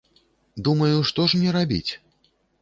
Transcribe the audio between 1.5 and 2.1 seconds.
рабіць?